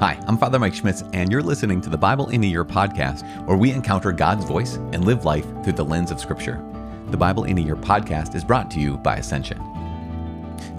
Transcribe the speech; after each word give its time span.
Hi, 0.00 0.18
I'm 0.26 0.38
Father 0.38 0.58
Mike 0.58 0.72
Schmitz, 0.72 1.04
and 1.12 1.30
you're 1.30 1.42
listening 1.42 1.82
to 1.82 1.90
the 1.90 1.98
Bible 1.98 2.30
in 2.30 2.42
a 2.42 2.46
Year 2.46 2.64
podcast, 2.64 3.22
where 3.44 3.58
we 3.58 3.70
encounter 3.70 4.12
God's 4.12 4.46
voice 4.46 4.76
and 4.94 5.04
live 5.04 5.26
life 5.26 5.44
through 5.62 5.74
the 5.74 5.84
lens 5.84 6.10
of 6.10 6.18
Scripture. 6.18 6.64
The 7.08 7.18
Bible 7.18 7.44
in 7.44 7.58
a 7.58 7.60
Year 7.60 7.76
podcast 7.76 8.34
is 8.34 8.42
brought 8.42 8.70
to 8.70 8.80
you 8.80 8.96
by 8.96 9.16
Ascension. 9.16 9.58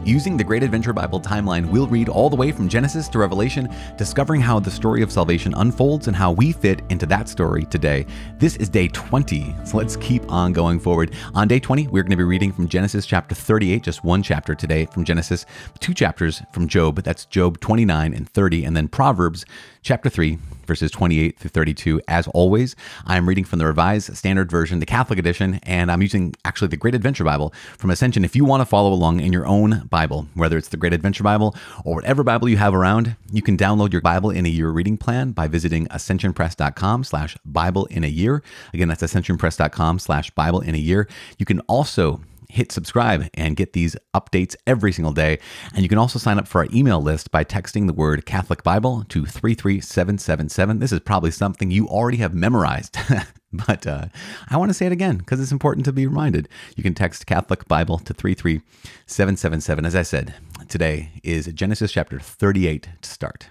Using 0.04 0.36
the 0.36 0.44
Great 0.44 0.64
Adventure 0.64 0.94
Bible 0.94 1.22
timeline, 1.22 1.70
we'll 1.70 1.86
read 1.86 2.10
all 2.10 2.28
the 2.28 2.36
way 2.36 2.52
from 2.52 2.68
Genesis 2.68 3.08
to 3.10 3.20
Revelation, 3.20 3.70
discovering 3.98 4.42
how 4.42 4.60
the 4.60 4.72
story 4.72 5.04
of 5.04 5.12
salvation 5.12 5.54
unfolds 5.54 6.08
and 6.08 6.16
how 6.16 6.32
we 6.32 6.54
fit 6.54 6.82
into 6.90 7.06
that 7.06 7.30
story 7.30 7.66
today. 7.66 8.08
This 8.40 8.56
is 8.56 8.68
day 8.68 8.88
20, 8.88 9.56
so 9.64 9.78
let's 9.78 9.98
keep 9.98 10.28
on 10.32 10.54
going 10.54 10.80
forward. 10.80 11.14
On 11.36 11.48
day 11.48 11.60
20, 11.60 11.86
we're 11.90 12.02
going 12.02 12.10
to 12.10 12.18
be 12.18 12.24
reading 12.24 12.52
from 12.52 12.68
Genesis 12.68 13.06
chapter 13.06 13.36
38, 13.36 13.84
just 13.84 14.04
one 14.04 14.24
chapter 14.24 14.56
today 14.56 14.88
from 14.88 15.06
Genesis, 15.06 15.46
two 15.80 15.94
chapters 15.94 16.42
from 16.52 16.68
Job, 16.68 17.04
that's 17.04 17.26
Job 17.26 17.60
29 17.60 18.12
and 18.12 18.28
30, 18.28 18.66
and 18.66 18.76
then 18.76 18.88
Proverbs 18.88 19.46
chapter 19.84 20.10
3, 20.10 20.40
verses 20.66 20.90
28 20.92 21.38
through 21.38 21.50
32. 21.50 22.02
As 22.08 22.28
always, 22.30 22.76
I'm 23.06 23.28
reading 23.28 23.44
from 23.44 23.60
the 23.60 23.66
Revised 23.66 24.16
Standard 24.16 24.50
Version, 24.50 24.80
the 24.80 24.86
Catholic 24.86 25.20
edition, 25.20 25.60
and 25.64 25.92
I'm 25.92 26.02
using 26.02 26.34
actually 26.46 26.70
the 26.70 26.78
Great 26.78 26.96
Adventure 26.96 27.24
Bible 27.24 27.54
from 27.78 27.90
Ascension. 27.90 28.24
If 28.24 28.36
you 28.36 28.46
want 28.46 28.62
to 28.62 28.66
follow 28.66 28.94
along 28.94 29.20
in 29.20 29.34
your 29.34 29.46
own 29.46 29.88
Bible, 29.92 30.26
whether 30.34 30.58
it's 30.58 30.70
the 30.70 30.78
Great 30.78 30.94
Adventure 30.94 31.24
Bible 31.24 31.56
or 31.86 31.94
whatever 31.96 32.24
Bible 32.24 32.50
you 32.50 32.58
have 32.58 32.74
around, 32.74 33.16
you 33.32 33.44
can 33.44 33.56
download 33.56 33.92
your 33.92 34.02
Bible 34.02 34.32
in 34.32 34.48
a 34.48 34.50
Year 34.50 34.72
reading 34.72 34.98
plan 34.98 35.34
by 35.34 35.48
visiting 35.48 35.86
ascensionpress.com 35.88 37.04
slash 37.04 37.38
Bible 37.46 37.86
in 37.86 38.04
a 38.04 38.08
Year. 38.08 38.42
Again, 38.74 38.88
that's 38.88 39.04
ascensionpress.com 39.04 40.00
slash 40.00 40.32
Bible 40.32 40.62
in 40.62 40.74
a 40.74 40.80
Year. 40.80 41.08
You 41.38 41.46
can 41.46 41.60
also 41.62 42.22
hit 42.52 42.72
subscribe 42.72 43.30
and 43.34 43.56
get 43.56 43.74
these 43.74 43.96
updates 44.14 44.56
every 44.68 44.92
single 44.92 45.14
day. 45.14 45.40
And 45.74 45.84
you 45.84 45.90
can 45.90 45.98
also 45.98 46.20
sign 46.20 46.38
up 46.38 46.48
for 46.48 46.62
our 46.62 46.68
email 46.74 47.02
list 47.02 47.32
by 47.32 47.44
texting 47.44 47.88
the 47.88 47.94
word 47.94 48.26
Catholic 48.26 48.64
Bible 48.64 49.06
to 49.10 49.26
33777. 49.26 50.80
This 50.80 50.92
is 50.92 51.00
probably 51.00 51.32
something 51.32 51.72
you 51.72 51.88
already 51.88 52.18
have 52.18 52.34
memorized. 52.34 52.98
but 53.68 53.86
uh, 53.86 54.06
I 54.50 54.58
want 54.58 54.70
to 54.70 54.74
say 54.74 54.86
it 54.86 54.92
again 54.92 55.18
because 55.18 55.40
it's 55.40 55.52
important 55.52 55.86
to 55.86 55.92
be 55.92 56.08
reminded. 56.08 56.48
You 56.76 56.84
can 56.84 56.94
text 56.94 57.26
Catholic 57.26 57.68
Bible 57.68 57.98
to 58.00 58.14
33777. 58.14 59.86
As 59.86 59.96
I 59.96 60.04
said, 60.04 60.36
today 60.70 61.10
is 61.24 61.48
Genesis 61.48 61.92
chapter 61.92 62.20
38 62.20 62.90
to 63.02 63.10
start. 63.10 63.50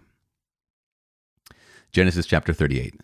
Genesis 1.92 2.24
chapter 2.24 2.52
38. 2.52 2.94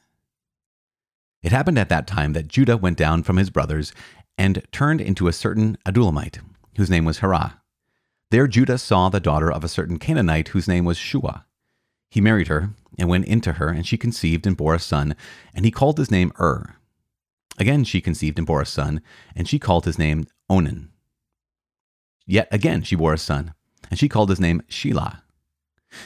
It 1.43 1.53
happened 1.53 1.79
at 1.79 1.89
that 1.91 2.07
time 2.07 2.33
that 2.33 2.49
Judah 2.49 2.77
went 2.77 2.97
down 2.97 3.23
from 3.23 3.37
his 3.37 3.51
brothers 3.51 3.93
and 4.39 4.63
turned 4.73 5.01
into 5.01 5.29
a 5.29 5.33
certain 5.33 5.77
Adullamite, 5.87 6.41
whose 6.77 6.91
name 6.91 7.05
was 7.05 7.21
Hirah. 7.21 7.55
There 8.31 8.47
Judah 8.47 8.79
saw 8.79 9.09
the 9.09 9.21
daughter 9.21 9.53
of 9.53 9.63
a 9.63 9.69
certain 9.69 9.99
Canaanite 9.99 10.49
whose 10.49 10.67
name 10.67 10.85
was 10.85 10.97
Shua. 10.97 11.45
He 12.11 12.21
married 12.21 12.49
her 12.49 12.71
and 12.99 13.09
went 13.09 13.27
into 13.27 13.55
her, 13.55 13.69
and 13.69 13.87
she 13.87 13.99
conceived 13.99 14.47
and 14.47 14.57
bore 14.57 14.75
a 14.75 14.79
son, 14.79 15.15
and 15.55 15.65
he 15.65 15.71
called 15.71 15.99
his 15.99 16.11
name 16.11 16.33
Ur. 16.41 16.77
Again 17.59 17.85
she 17.85 18.01
conceived 18.01 18.39
and 18.39 18.47
bore 18.47 18.61
a 18.61 18.67
son, 18.67 19.01
and 19.35 19.49
she 19.49 19.59
called 19.59 19.85
his 19.85 19.99
name 19.99 20.27
Onan. 20.49 20.91
Yet 22.27 22.49
again 22.51 22.83
she 22.83 22.97
bore 22.97 23.15
a 23.15 23.19
son, 23.19 23.55
and 23.91 23.99
she 23.99 24.09
called 24.09 24.31
his 24.31 24.41
name 24.41 24.63
Shelah. 24.69 25.23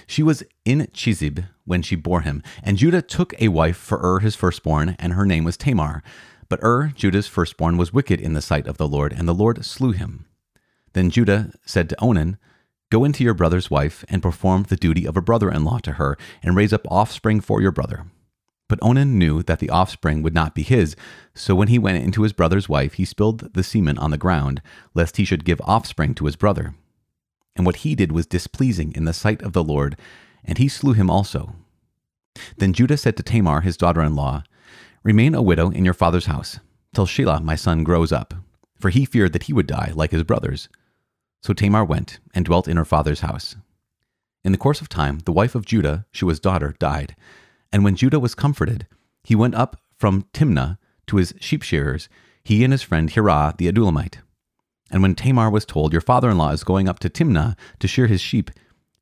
She 0.07 0.23
was 0.23 0.43
in 0.65 0.89
Chezib 0.93 1.47
when 1.65 1.83
she 1.83 1.97
bore 1.97 2.21
him, 2.21 2.43
and 2.63 2.77
Judah 2.77 3.03
took 3.03 3.35
a 3.41 3.49
wife 3.49 3.77
for 3.77 3.99
Ur 4.03 4.21
his 4.21 4.37
firstborn, 4.37 4.97
and 4.99 5.15
her 5.15 5.27
name 5.27 5.45
was 5.45 5.57
Tamar. 5.57 6.03
But 6.49 6.63
Ur, 6.63 6.93
Judah's 6.95 7.29
firstborn, 7.29 7.77
was 7.77 7.93
wicked 7.93 8.21
in 8.21 8.33
the 8.33 8.43
sight 8.43 8.67
of 8.67 8.77
the 8.77 8.89
Lord, 8.89 9.13
and 9.13 9.27
the 9.27 9.35
Lord 9.35 9.65
slew 9.65 9.93
him. 9.93 10.27
Then 10.93 11.11
Judah 11.11 11.53
said 11.65 11.89
to 11.89 12.01
Onan, 12.01 12.39
Go 12.91 13.05
into 13.05 13.23
your 13.23 13.35
brother's 13.35 13.71
wife, 13.71 14.05
and 14.09 14.23
perform 14.23 14.65
the 14.65 14.77
duty 14.77 15.07
of 15.07 15.17
a 15.17 15.23
brother 15.23 15.51
in 15.51 15.65
law 15.65 15.79
to 15.79 15.93
her, 15.93 16.19
and 16.43 16.57
raise 16.57 16.73
up 16.73 16.87
offspring 16.91 17.41
for 17.41 17.63
your 17.63 17.71
brother. 17.71 18.07
But 18.71 18.79
Onan 18.83 19.19
knew 19.19 19.43
that 19.43 19.59
the 19.59 19.69
offspring 19.69 20.23
would 20.23 20.33
not 20.33 20.55
be 20.55 20.63
his, 20.63 20.95
so 21.35 21.57
when 21.57 21.67
he 21.67 21.77
went 21.77 22.05
into 22.05 22.23
his 22.23 22.33
brother's 22.33 22.69
wife, 22.69 22.93
he 22.93 23.05
spilled 23.05 23.53
the 23.53 23.65
semen 23.65 23.99
on 23.99 24.13
the 24.13 24.17
ground, 24.17 24.63
lest 24.95 25.17
he 25.17 25.25
should 25.25 25.45
give 25.45 25.61
offspring 25.65 26.15
to 26.15 26.27
his 26.27 26.37
brother. 26.37 26.77
And 27.57 27.67
what 27.67 27.83
he 27.83 27.97
did 27.97 28.13
was 28.13 28.29
displeasing 28.29 28.93
in 28.93 29.07
the 29.07 29.13
sight 29.13 29.43
of 29.43 29.55
the 29.55 29.65
Lord, 29.65 29.99
and 30.45 30.57
he 30.57 30.69
slew 30.69 30.93
him 30.93 31.11
also. 31.11 31.57
Then 32.59 32.73
Judah 32.73 32.97
said 32.97 33.17
to 33.17 33.25
Tamar, 33.25 33.63
his 33.63 33.77
daughter 33.77 34.03
in 34.03 34.15
law, 34.15 34.45
Remain 35.03 35.35
a 35.35 35.43
widow 35.43 35.71
in 35.71 35.85
your 35.85 35.93
father's 35.93 36.27
house, 36.27 36.61
till 36.95 37.07
Shelah 37.07 37.43
my 37.43 37.57
son 37.57 37.83
grows 37.83 38.13
up, 38.13 38.35
for 38.79 38.91
he 38.91 39.05
feared 39.05 39.33
that 39.33 39.45
he 39.45 39.53
would 39.53 39.67
die 39.67 39.91
like 39.97 40.13
his 40.13 40.23
brothers. 40.23 40.69
So 41.43 41.53
Tamar 41.53 41.85
went 41.85 42.21
and 42.35 42.45
dwelt 42.45 42.69
in 42.69 42.77
her 42.77 42.85
father's 42.85 43.21
house. 43.23 43.57
In 44.45 44.53
the 44.53 44.59
course 44.59 44.81
of 44.81 44.89
time, 44.89 45.19
the 45.25 45.33
wife 45.33 45.57
of 45.57 45.67
Judah, 45.67 46.07
Shua's 46.13 46.39
daughter, 46.39 46.77
died. 46.79 47.17
And 47.73 47.85
when 47.85 47.97
Judah 47.97 48.21
was 48.21 48.35
comforted, 48.35 48.87
he 49.23 49.35
went 49.35 49.55
up 49.55 49.81
from 49.99 50.27
Timnah 50.33 50.79
to 51.07 51.17
his 51.17 51.35
sheep 51.41 51.63
shearers, 51.63 52.09
he 52.43 52.65
and 52.65 52.73
his 52.73 52.83
friend 52.83 53.11
Hirah 53.11 53.57
the 53.57 53.71
Adullamite. 53.71 54.19
And 54.91 55.03
when 55.03 55.15
Tamar 55.15 55.51
was 55.51 55.65
told, 55.65 55.93
Your 55.93 56.01
father 56.01 56.31
in 56.31 56.39
law 56.39 56.51
is 56.51 56.65
going 56.65 56.89
up 56.89 56.99
to 57.01 57.11
Timnah 57.11 57.57
to 57.79 57.89
shear 57.89 58.07
his 58.07 58.21
sheep, 58.21 58.51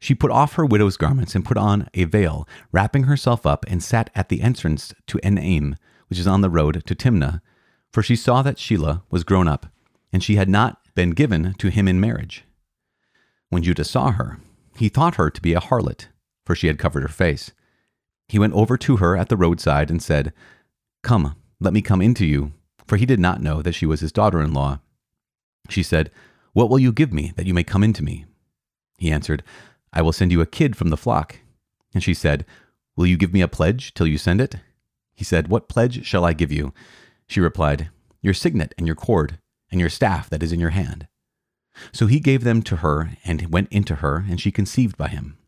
she 0.01 0.15
put 0.15 0.31
off 0.31 0.55
her 0.55 0.65
widow's 0.65 0.97
garments 0.97 1.35
and 1.35 1.45
put 1.45 1.57
on 1.57 1.89
a 1.95 2.05
veil, 2.05 2.47
wrapping 2.71 3.05
herself 3.05 3.45
up, 3.45 3.65
and 3.69 3.83
sat 3.83 4.11
at 4.15 4.29
the 4.29 4.43
entrance 4.43 4.95
to 5.09 5.19
Enaim, 5.19 5.77
which 6.09 6.19
is 6.19 6.27
on 6.27 6.41
the 6.41 6.51
road 6.51 6.85
to 6.87 6.95
Timnah, 6.95 7.41
for 7.93 8.03
she 8.03 8.15
saw 8.15 8.43
that 8.43 8.57
Shelah 8.57 9.03
was 9.11 9.25
grown 9.25 9.49
up, 9.49 9.67
and 10.13 10.23
she 10.23 10.37
had 10.37 10.49
not 10.49 10.79
been 10.95 11.11
given 11.11 11.55
to 11.55 11.69
him 11.69 11.89
in 11.89 12.01
marriage. 12.01 12.45
When 13.49 13.63
Judah 13.63 13.85
saw 13.85 14.13
her, 14.13 14.39
he 14.77 14.89
thought 14.89 15.17
her 15.17 15.31
to 15.31 15.41
be 15.41 15.55
a 15.55 15.61
harlot, 15.61 16.09
for 16.45 16.55
she 16.55 16.69
had 16.69 16.79
covered 16.79 17.03
her 17.03 17.09
face. 17.09 17.51
He 18.29 18.39
went 18.39 18.53
over 18.53 18.77
to 18.77 18.97
her 18.97 19.17
at 19.17 19.29
the 19.29 19.37
roadside 19.37 19.91
and 19.91 20.03
said, 20.03 20.33
Come, 21.03 21.37
let 21.61 21.73
me 21.73 21.81
come 21.81 22.03
into 22.03 22.27
you, 22.27 22.53
for 22.87 22.97
he 22.97 23.07
did 23.07 23.21
not 23.21 23.43
know 23.43 23.63
that 23.63 23.75
she 23.75 23.87
was 23.87 24.01
his 24.01 24.13
daughter 24.13 24.41
in 24.41 24.53
law. 24.53 24.81
She 25.69 25.83
said, 25.83 26.11
What 26.53 26.69
will 26.69 26.79
you 26.79 26.93
give 26.93 27.13
me 27.13 27.33
that 27.37 27.47
you 27.47 27.55
may 27.55 27.65
come 27.65 27.83
into 27.83 28.05
me? 28.05 28.27
He 28.99 29.11
answered, 29.11 29.43
I 29.93 30.03
will 30.03 30.13
send 30.13 30.33
you 30.33 30.41
a 30.41 30.47
kid 30.47 30.77
from 30.77 30.91
the 30.91 30.97
flock. 30.97 31.39
And 31.95 32.03
she 32.03 32.15
said, 32.15 32.45
Will 32.97 33.07
you 33.07 33.17
give 33.17 33.33
me 33.33 33.41
a 33.41 33.49
pledge 33.49 33.95
till 33.95 34.07
you 34.07 34.19
send 34.19 34.41
it? 34.41 34.57
He 35.15 35.25
said, 35.25 35.49
What 35.49 35.69
pledge 35.69 36.05
shall 36.05 36.25
I 36.25 36.33
give 36.33 36.53
you? 36.53 36.75
She 37.27 37.41
replied, 37.41 37.91
Your 38.21 38.35
signet 38.35 38.75
and 38.77 38.87
your 38.87 38.97
cord, 38.97 39.39
and 39.71 39.81
your 39.81 39.91
staff 39.91 40.29
that 40.31 40.43
is 40.43 40.53
in 40.53 40.61
your 40.61 40.71
hand. 40.71 41.07
So 41.93 42.07
he 42.07 42.21
gave 42.21 42.45
them 42.45 42.63
to 42.63 42.77
her, 42.77 43.13
and 43.25 43.53
went 43.53 43.69
into 43.71 43.97
her, 43.97 44.25
and 44.29 44.41
she 44.41 44.51
conceived 44.51 44.97
by 44.97 45.09
him. 45.09 45.39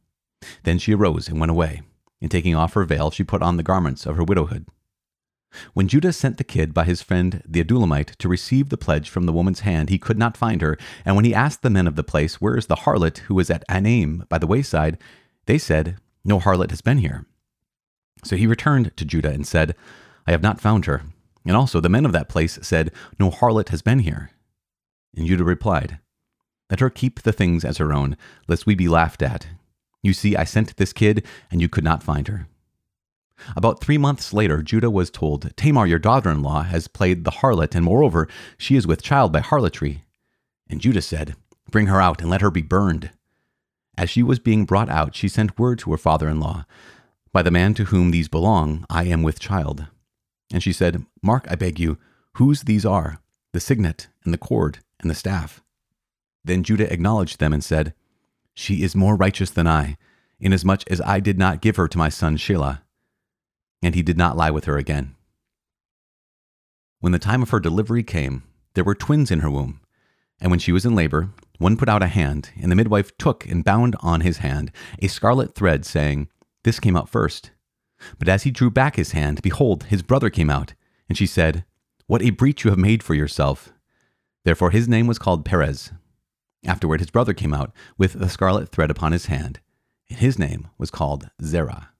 Then 0.63 0.79
she 0.79 0.95
arose 0.95 1.29
and 1.29 1.41
went 1.41 1.51
away, 1.51 1.83
and 2.21 2.31
taking 2.31 2.55
off 2.55 2.75
her 2.75 2.85
veil, 2.85 3.11
she 3.11 3.25
put 3.25 3.43
on 3.43 3.57
the 3.57 3.63
garments 3.63 4.07
of 4.07 4.17
her 4.17 4.25
widowhood. 4.25 4.67
When 5.75 5.89
Judah 5.89 6.13
sent 6.13 6.39
the 6.39 6.45
kid 6.45 6.73
by 6.73 6.85
his 6.85 7.03
friend 7.03 7.43
the 7.45 7.63
Adullamite 7.63 8.17
to 8.17 8.29
receive 8.29 8.69
the 8.69 8.77
pledge 8.77 9.09
from 9.09 9.27
the 9.27 9.33
woman's 9.33 9.61
hand, 9.61 9.89
he 9.89 9.99
could 9.99 10.19
not 10.19 10.37
find 10.37 10.63
her. 10.63 10.79
And 11.05 11.17
when 11.17 11.25
he 11.25 11.35
asked 11.35 11.63
the 11.63 11.71
men 11.71 11.87
of 11.87 11.97
the 11.97 12.05
place, 12.05 12.41
Where 12.41 12.57
is 12.57 12.67
the 12.67 12.77
harlot 12.77 13.19
who 13.19 13.35
was 13.35 13.51
at 13.51 13.65
Enaim 13.69 14.29
by 14.29 14.39
the 14.39 14.47
wayside? 14.47 14.99
they 15.47 15.59
said, 15.59 15.97
No 16.25 16.39
harlot 16.39 16.71
has 16.71 16.81
been 16.81 16.99
here. 16.99 17.27
So 18.25 18.37
he 18.37 18.47
returned 18.47 18.97
to 18.97 19.05
Judah 19.05 19.31
and 19.31 19.47
said, 19.47 19.75
I 20.27 20.31
have 20.31 20.43
not 20.43 20.61
found 20.61 20.85
her. 20.85 21.03
And 21.45 21.57
also 21.57 21.81
the 21.81 21.89
men 21.89 22.05
of 22.05 22.13
that 22.13 22.29
place 22.29 22.59
said, 22.63 22.93
No 23.19 23.31
harlot 23.31 23.71
has 23.71 23.83
been 23.83 24.01
here. 24.01 24.31
And 25.17 25.27
Judah 25.27 25.45
replied, 25.45 25.99
Let 26.71 26.81
her 26.81 26.91
keep 26.91 27.23
the 27.23 27.33
things 27.33 27.65
as 27.65 27.79
her 27.79 27.93
own, 27.93 28.17
lest 28.47 28.67
we 28.67 28.75
be 28.75 28.89
laughed 28.89 29.23
at. 29.23 29.49
You 30.03 30.12
see, 30.12 30.37
I 30.37 30.44
sent 30.44 30.77
this 30.77 30.93
kid, 30.93 31.27
and 31.50 31.61
you 31.61 31.69
could 31.69 31.84
not 31.84 32.03
find 32.03 32.28
her. 32.28 32.47
About 33.56 33.81
three 33.81 33.99
months 33.99 34.33
later, 34.33 34.62
Judah 34.62 34.91
was 34.91 35.11
told, 35.11 35.55
Tamar, 35.56 35.87
your 35.87 35.99
daughter 35.99 36.31
in 36.31 36.43
law, 36.43 36.62
has 36.62 36.88
played 36.88 37.25
the 37.25 37.31
harlot, 37.31 37.75
and 37.75 37.84
moreover, 37.84 38.28
she 38.59 38.77
is 38.77 38.87
with 38.87 39.03
child 39.03 39.33
by 39.33 39.41
harlotry. 39.41 40.03
And 40.69 40.81
Judah 40.81 41.03
said, 41.03 41.34
Bring 41.71 41.87
her 41.87 42.00
out, 42.00 42.21
and 42.21 42.31
let 42.31 42.41
her 42.41 42.50
be 42.50 42.62
burned. 42.62 43.10
As 43.97 44.10
she 44.10 44.22
was 44.22 44.39
being 44.39 44.65
brought 44.65 44.89
out, 44.89 45.15
she 45.15 45.28
sent 45.28 45.59
word 45.59 45.78
to 45.80 45.91
her 45.91 45.98
father 45.98 46.28
in 46.28 46.41
law, 46.41 46.65
by 47.33 47.42
the 47.42 47.51
man 47.51 47.75
to 47.75 47.84
whom 47.84 48.10
these 48.10 48.28
belong, 48.28 48.84
I 48.91 49.04
am 49.04 49.22
with 49.22 49.39
child. 49.39 49.86
And 50.53 50.63
she 50.63 50.72
said, 50.72 51.04
Mark, 51.22 51.47
I 51.48 51.54
beg 51.54 51.78
you, 51.78 51.98
whose 52.34 52.63
these 52.63 52.84
are, 52.84 53.21
the 53.53 53.60
signet, 53.60 54.09
and 54.25 54.34
the 54.34 54.39
cord, 54.39 54.78
and 55.01 55.10
the 55.10 55.15
staff. 55.15 55.63
Then 56.45 56.63
Judah 56.63 56.92
acknowledged 56.92 57.39
them 57.39 57.53
and 57.53 57.63
said, 57.63 57.95
She 58.60 58.83
is 58.83 58.95
more 58.95 59.16
righteous 59.16 59.48
than 59.48 59.66
I, 59.66 59.97
inasmuch 60.39 60.83
as 60.91 61.01
I 61.01 61.18
did 61.18 61.39
not 61.39 61.62
give 61.62 61.77
her 61.77 61.89
to 61.89 61.97
my 61.97 62.10
son 62.10 62.36
Shelah. 62.36 62.83
And 63.83 63.95
he 63.95 64.03
did 64.03 64.18
not 64.18 64.36
lie 64.36 64.51
with 64.51 64.66
her 64.66 64.77
again. 64.77 65.16
When 66.98 67.12
the 67.12 67.18
time 67.18 67.41
of 67.41 67.48
her 67.48 67.59
delivery 67.59 68.03
came, 68.03 68.42
there 68.74 68.84
were 68.84 68.95
twins 68.95 69.30
in 69.30 69.41
her 69.41 69.51
womb. 69.51 69.80
And 70.42 70.51
when 70.51 70.60
she 70.60 70.72
was 70.72 70.84
in 70.84 70.95
labor, 70.95 71.30
one 71.57 71.78
put 71.78 71.89
out 71.89 72.03
a 72.03 72.09
hand, 72.09 72.51
and 72.60 72.71
the 72.71 72.77
midwife 72.77 73.16
took 73.16 73.47
and 73.47 73.65
bound 73.65 73.97
on 74.01 74.21
his 74.21 74.39
hand 74.39 74.72
a 75.01 75.09
scarlet 75.09 75.54
thread, 75.54 75.86
saying, 75.86 76.28
this 76.63 76.78
came 76.78 76.98
out 76.98 77.09
first. 77.09 77.53
But 78.18 78.28
as 78.28 78.42
he 78.42 78.51
drew 78.51 78.71
back 78.71 78.97
his 78.97 79.13
hand, 79.13 79.41
behold, 79.41 79.84
his 79.84 80.03
brother 80.03 80.28
came 80.28 80.51
out, 80.51 80.74
and 81.09 81.16
she 81.16 81.27
said, 81.27 81.65
What 82.06 82.21
a 82.21 82.28
breach 82.28 82.65
you 82.65 82.71
have 82.71 82.78
made 82.78 83.03
for 83.03 83.15
yourself. 83.15 83.72
Therefore 84.45 84.71
his 84.71 84.86
name 84.86 85.06
was 85.06 85.18
called 85.18 85.47
Perez. 85.47 85.92
Afterward, 86.65 87.01
his 87.01 87.10
brother 87.10 87.33
came 87.33 87.54
out 87.54 87.72
with 87.97 88.15
the 88.15 88.28
scarlet 88.28 88.68
thread 88.68 88.91
upon 88.91 89.12
his 89.12 89.27
hand, 89.27 89.60
and 90.09 90.18
his 90.18 90.39
name 90.39 90.68
was 90.78 90.91
called 90.91 91.30
Zerah. 91.42 91.91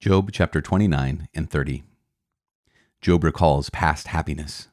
Job 0.00 0.30
chapter 0.32 0.60
29 0.60 1.28
and 1.32 1.48
30. 1.48 1.84
Job 3.00 3.22
recalls 3.22 3.70
past 3.70 4.08
happiness. 4.08 4.68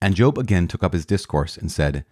And 0.00 0.14
Job 0.14 0.38
again 0.38 0.66
took 0.66 0.82
up 0.82 0.94
his 0.94 1.04
discourse 1.04 1.58
and 1.58 1.70
said, 1.70 2.06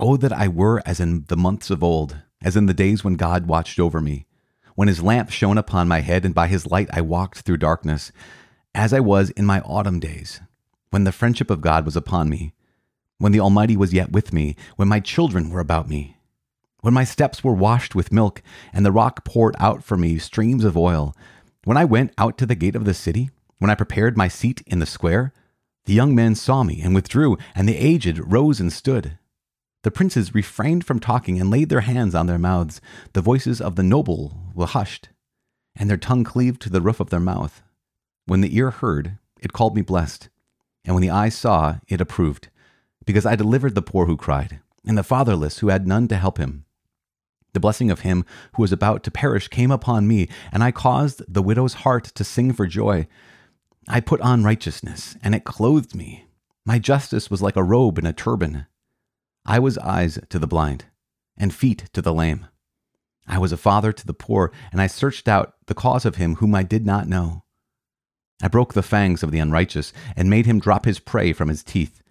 Oh, 0.00 0.16
that 0.16 0.32
I 0.32 0.48
were 0.48 0.82
as 0.86 0.98
in 0.98 1.24
the 1.28 1.36
months 1.36 1.68
of 1.70 1.82
old, 1.82 2.22
as 2.42 2.56
in 2.56 2.66
the 2.66 2.74
days 2.74 3.04
when 3.04 3.16
God 3.16 3.46
watched 3.46 3.78
over 3.78 4.00
me, 4.00 4.26
when 4.76 4.88
his 4.88 5.02
lamp 5.02 5.28
shone 5.30 5.58
upon 5.58 5.88
my 5.88 6.00
head, 6.00 6.24
and 6.24 6.34
by 6.34 6.46
his 6.46 6.66
light 6.66 6.88
I 6.92 7.00
walked 7.02 7.40
through 7.40 7.56
darkness, 7.58 8.12
as 8.74 8.92
I 8.92 9.00
was 9.00 9.30
in 9.30 9.46
my 9.46 9.60
autumn 9.60 10.00
days, 10.00 10.40
when 10.90 11.04
the 11.04 11.12
friendship 11.12 11.50
of 11.50 11.60
God 11.60 11.84
was 11.84 11.96
upon 11.96 12.28
me, 12.28 12.54
when 13.18 13.32
the 13.32 13.40
Almighty 13.40 13.76
was 13.76 13.92
yet 13.92 14.12
with 14.12 14.32
me, 14.32 14.56
when 14.76 14.88
my 14.88 15.00
children 15.00 15.50
were 15.50 15.60
about 15.60 15.88
me, 15.88 16.16
when 16.80 16.94
my 16.94 17.04
steps 17.04 17.42
were 17.42 17.54
washed 17.54 17.94
with 17.94 18.12
milk, 18.12 18.42
and 18.72 18.86
the 18.86 18.92
rock 18.92 19.24
poured 19.24 19.56
out 19.58 19.82
for 19.82 19.96
me 19.96 20.18
streams 20.18 20.64
of 20.64 20.76
oil, 20.76 21.14
when 21.64 21.76
I 21.76 21.84
went 21.84 22.12
out 22.16 22.38
to 22.38 22.46
the 22.46 22.54
gate 22.54 22.76
of 22.76 22.84
the 22.84 22.94
city, 22.94 23.30
when 23.58 23.70
I 23.70 23.74
prepared 23.74 24.16
my 24.16 24.28
seat 24.28 24.62
in 24.66 24.78
the 24.78 24.86
square, 24.86 25.32
the 25.86 25.94
young 25.94 26.14
men 26.14 26.34
saw 26.34 26.62
me 26.62 26.80
and 26.80 26.94
withdrew, 26.94 27.36
and 27.54 27.68
the 27.68 27.76
aged 27.76 28.18
rose 28.18 28.60
and 28.60 28.72
stood. 28.72 29.18
The 29.82 29.90
princes 29.90 30.34
refrained 30.34 30.84
from 30.84 31.00
talking 31.00 31.40
and 31.40 31.50
laid 31.50 31.68
their 31.68 31.80
hands 31.80 32.14
on 32.14 32.26
their 32.26 32.38
mouths. 32.38 32.80
The 33.14 33.22
voices 33.22 33.60
of 33.60 33.76
the 33.76 33.82
noble 33.82 34.52
were 34.54 34.66
hushed, 34.66 35.08
and 35.74 35.88
their 35.88 35.96
tongue 35.96 36.24
cleaved 36.24 36.60
to 36.62 36.70
the 36.70 36.80
roof 36.80 37.00
of 37.00 37.10
their 37.10 37.20
mouth. 37.20 37.62
When 38.28 38.42
the 38.42 38.54
ear 38.54 38.70
heard, 38.70 39.16
it 39.40 39.54
called 39.54 39.74
me 39.74 39.80
blessed, 39.80 40.28
and 40.84 40.94
when 40.94 41.00
the 41.00 41.08
eye 41.08 41.30
saw, 41.30 41.76
it 41.88 41.98
approved, 41.98 42.48
because 43.06 43.24
I 43.24 43.36
delivered 43.36 43.74
the 43.74 43.80
poor 43.80 44.04
who 44.04 44.18
cried, 44.18 44.60
and 44.84 44.98
the 44.98 45.02
fatherless 45.02 45.60
who 45.60 45.68
had 45.68 45.86
none 45.86 46.08
to 46.08 46.16
help 46.16 46.36
him. 46.36 46.66
The 47.54 47.60
blessing 47.60 47.90
of 47.90 48.00
him 48.00 48.26
who 48.54 48.60
was 48.60 48.70
about 48.70 49.02
to 49.04 49.10
perish 49.10 49.48
came 49.48 49.70
upon 49.70 50.06
me, 50.06 50.28
and 50.52 50.62
I 50.62 50.72
caused 50.72 51.22
the 51.26 51.40
widow's 51.40 51.72
heart 51.72 52.04
to 52.04 52.22
sing 52.22 52.52
for 52.52 52.66
joy. 52.66 53.08
I 53.88 54.00
put 54.00 54.20
on 54.20 54.44
righteousness, 54.44 55.16
and 55.22 55.34
it 55.34 55.44
clothed 55.44 55.94
me. 55.94 56.26
My 56.66 56.78
justice 56.78 57.30
was 57.30 57.40
like 57.40 57.56
a 57.56 57.64
robe 57.64 57.96
and 57.96 58.06
a 58.06 58.12
turban. 58.12 58.66
I 59.46 59.58
was 59.58 59.78
eyes 59.78 60.18
to 60.28 60.38
the 60.38 60.46
blind, 60.46 60.84
and 61.38 61.54
feet 61.54 61.88
to 61.94 62.02
the 62.02 62.12
lame. 62.12 62.46
I 63.26 63.38
was 63.38 63.52
a 63.52 63.56
father 63.56 63.90
to 63.90 64.06
the 64.06 64.12
poor, 64.12 64.52
and 64.70 64.82
I 64.82 64.86
searched 64.86 65.28
out 65.28 65.54
the 65.64 65.74
cause 65.74 66.04
of 66.04 66.16
him 66.16 66.34
whom 66.34 66.54
I 66.54 66.62
did 66.62 66.84
not 66.84 67.08
know. 67.08 67.44
I 68.42 68.48
broke 68.48 68.74
the 68.74 68.82
fangs 68.82 69.22
of 69.22 69.32
the 69.32 69.40
unrighteous, 69.40 69.92
and 70.16 70.30
made 70.30 70.46
him 70.46 70.60
drop 70.60 70.84
his 70.84 71.00
prey 71.00 71.32
from 71.32 71.48
his 71.48 71.62
teeth. 71.62 72.02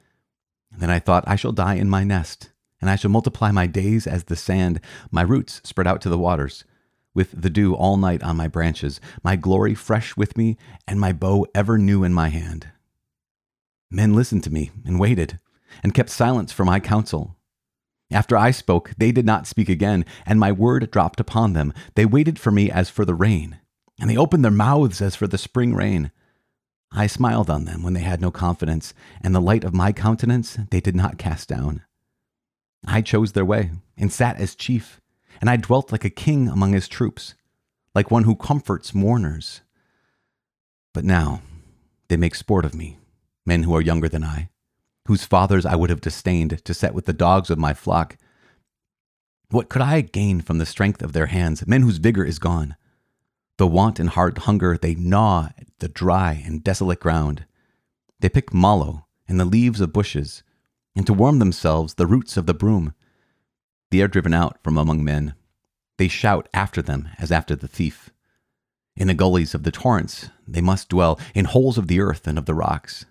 then 0.78 0.90
I 0.90 1.00
thought, 1.00 1.24
I 1.28 1.36
shall 1.36 1.54
die 1.54 1.76
in 1.76 1.90
my 1.90 2.04
nest, 2.04 2.52
and 2.82 2.90
I 2.90 2.96
shall 2.96 3.12
multiply 3.12 3.52
my 3.52 3.66
days 3.66 4.06
as 4.06 4.26
the 4.26 4.36
sand, 4.36 4.80
my 5.10 5.22
roots 5.22 5.62
spread 5.64 5.88
out 5.88 6.02
to 6.02 6.10
the 6.10 6.18
waters, 6.18 6.66
with 7.14 7.42
the 7.42 7.50
dew 7.50 7.74
all 7.74 7.98
night 7.98 8.22
on 8.22 8.38
my 8.38 8.48
branches, 8.48 9.00
my 9.24 9.36
glory 9.36 9.74
fresh 9.74 10.16
with 10.16 10.38
me, 10.38 10.58
and 10.88 11.00
my 11.00 11.14
bow 11.14 11.46
ever 11.56 11.78
new 11.78 12.04
in 12.04 12.14
my 12.14 12.30
hand. 12.30 12.68
Men 13.90 14.14
listened 14.14 14.44
to 14.44 14.54
me 14.54 14.72
and 14.86 15.00
waited 15.00 15.40
and 15.82 15.94
kept 15.94 16.10
silence 16.10 16.52
for 16.52 16.66
my 16.66 16.80
counsel. 16.80 17.36
After 18.12 18.38
I 18.38 18.52
spoke, 18.52 18.92
they 18.98 19.12
did 19.12 19.26
not 19.26 19.48
speak 19.48 19.70
again, 19.70 20.06
and 20.26 20.40
my 20.40 20.52
word 20.52 20.90
dropped 20.92 21.20
upon 21.20 21.54
them. 21.54 21.74
They 21.96 22.06
waited 22.06 22.40
for 22.40 22.52
me 22.52 22.72
as 22.72 22.90
for 22.90 23.06
the 23.06 23.16
rain, 23.16 23.60
and 24.00 24.10
they 24.10 24.18
opened 24.18 24.44
their 24.44 24.52
mouths 24.52 25.02
as 25.02 25.16
for 25.16 25.28
the 25.28 25.38
spring 25.38 25.74
rain. 25.74 26.12
I 26.92 27.08
smiled 27.08 27.50
on 27.50 27.66
them 27.66 27.84
when 27.84 27.94
they 27.94 28.02
had 28.02 28.22
no 28.22 28.32
confidence, 28.32 28.94
and 29.22 29.36
the 29.36 29.42
light 29.42 29.64
of 29.64 29.74
my 29.74 29.92
countenance 29.92 30.58
they 30.72 30.80
did 30.80 30.96
not 30.96 31.18
cast 31.18 31.50
down. 31.50 31.84
I 32.86 33.02
chose 33.02 33.34
their 33.34 33.46
way, 33.46 33.72
and 33.98 34.12
sat 34.12 34.40
as 34.40 34.56
chief, 34.56 35.02
and 35.42 35.50
I 35.50 35.58
dwelt 35.58 35.92
like 35.92 36.06
a 36.06 36.10
king 36.10 36.48
among 36.48 36.74
his 36.74 36.88
troops, 36.88 37.36
like 37.94 38.12
one 38.12 38.24
who 38.24 38.36
comforts 38.36 38.94
mourners. 38.94 39.62
But 40.94 41.04
now 41.04 41.42
they 42.08 42.18
make 42.18 42.36
sport 42.36 42.66
of 42.66 42.74
me, 42.74 42.98
men 43.46 43.64
who 43.64 43.76
are 43.76 43.82
younger 43.82 44.10
than 44.10 44.24
I 44.24 44.50
whose 45.08 45.24
fathers 45.24 45.66
I 45.66 45.76
would 45.76 45.90
have 45.90 46.02
disdained 46.02 46.64
to 46.64 46.74
set 46.74 46.94
with 46.94 47.06
the 47.06 47.14
dogs 47.14 47.50
of 47.50 47.58
my 47.58 47.74
flock. 47.74 48.18
What 49.50 49.70
could 49.70 49.82
I 49.82 50.02
gain 50.02 50.42
from 50.42 50.58
the 50.58 50.66
strength 50.66 51.02
of 51.02 51.14
their 51.14 51.28
hands, 51.28 51.66
men 51.66 51.82
whose 51.82 51.98
vigor 51.98 52.26
is 52.26 52.40
gone? 52.40 52.76
The 53.58 53.68
want 53.68 54.00
and 54.00 54.10
hard 54.10 54.38
hunger, 54.40 54.78
they 54.78 54.96
gnaw 54.96 55.50
the 55.80 55.88
dry 55.88 56.42
and 56.46 56.64
desolate 56.64 57.00
ground. 57.00 57.46
They 58.20 58.30
pick 58.30 58.54
mallow 58.54 59.06
and 59.28 59.40
the 59.40 59.46
leaves 59.46 59.82
of 59.82 59.94
bushes, 59.94 60.44
and 60.96 61.06
to 61.06 61.14
warm 61.14 61.40
themselves, 61.40 61.94
the 61.94 62.08
roots 62.08 62.38
of 62.38 62.46
the 62.46 62.54
broom. 62.54 62.94
They 63.92 64.02
are 64.02 64.08
driven 64.08 64.34
out 64.34 64.58
from 64.64 64.78
among 64.78 65.04
men. 65.04 65.36
They 65.98 66.08
shout 66.08 66.48
after 66.54 66.82
them 66.82 67.10
as 67.20 67.32
after 67.32 67.56
the 67.56 67.68
thief. 67.68 68.10
In 68.96 69.08
the 69.08 69.14
gullies 69.14 69.54
of 69.54 69.64
the 69.64 69.72
torrents 69.72 70.30
they 70.48 70.62
must 70.62 70.90
dwell, 70.90 71.20
in 71.36 71.46
holes 71.46 71.78
of 71.78 71.88
the 71.88 72.00
earth 72.00 72.28
and 72.28 72.38
of 72.38 72.46
the 72.46 72.56
rocks. 72.56 73.06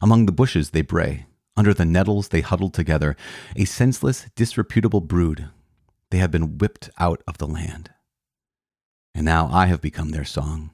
Among 0.00 0.26
the 0.26 0.32
bushes 0.32 0.70
they 0.70 0.82
bray, 0.82 1.26
under 1.56 1.74
the 1.74 1.84
nettles 1.84 2.28
they 2.28 2.40
huddle 2.40 2.70
together, 2.70 3.14
a 3.56 3.66
senseless, 3.66 4.26
disreputable 4.34 5.00
brood. 5.00 5.50
They 6.10 6.18
have 6.18 6.30
been 6.30 6.58
whipped 6.58 6.90
out 6.98 7.22
of 7.26 7.38
the 7.38 7.46
land. 7.46 7.90
And 9.14 9.24
now 9.26 9.48
I 9.52 9.66
have 9.66 9.80
become 9.80 10.10
their 10.10 10.24
song. 10.24 10.70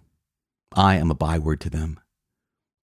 I 0.75 0.97
am 0.97 1.11
a 1.11 1.15
byword 1.15 1.61
to 1.62 1.70
them. 1.70 2.00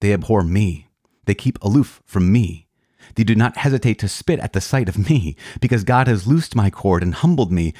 They 0.00 0.12
abhor 0.12 0.42
me. 0.42 0.88
They 1.24 1.34
keep 1.34 1.62
aloof 1.62 2.02
from 2.04 2.30
me. 2.30 2.66
They 3.14 3.24
do 3.24 3.34
not 3.34 3.58
hesitate 3.58 3.98
to 4.00 4.08
spit 4.08 4.40
at 4.40 4.52
the 4.52 4.60
sight 4.60 4.88
of 4.88 5.10
me, 5.10 5.36
because 5.60 5.84
God 5.84 6.08
has 6.08 6.26
loosed 6.26 6.56
my 6.56 6.70
cord 6.70 7.02
and 7.02 7.14
humbled 7.14 7.52
me. 7.52 7.72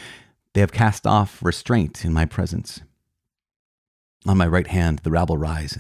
They 0.55 0.61
have 0.61 0.73
cast 0.73 1.06
off 1.06 1.43
restraint 1.43 2.05
in 2.05 2.12
my 2.12 2.25
presence. 2.25 2.81
On 4.26 4.37
my 4.37 4.47
right 4.47 4.67
hand 4.67 5.00
the 5.00 5.11
rabble 5.11 5.37
rise. 5.37 5.79